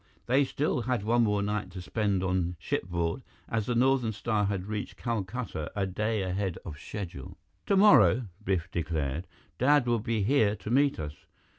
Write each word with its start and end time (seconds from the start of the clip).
They 0.25 0.45
still 0.45 0.81
had 0.81 1.03
one 1.03 1.25
more 1.25 1.43
night 1.43 1.69
to 1.73 1.81
spend 1.83 2.23
on 2.23 2.55
shipboard 2.57 3.21
as 3.47 3.67
the 3.67 3.75
Northern 3.75 4.13
Star 4.13 4.45
had 4.45 4.65
reached 4.65 4.97
Calcutta 4.97 5.71
a 5.75 5.85
day 5.85 6.23
ahead 6.23 6.57
of 6.65 6.79
schedule. 6.79 7.37
"Tomorrow," 7.67 8.25
Biff 8.43 8.67
declared, 8.71 9.27
"Dad 9.59 9.85
will 9.85 9.99
be 9.99 10.23
here 10.23 10.55
to 10.55 10.71
meet 10.71 10.97
us. 10.97 11.27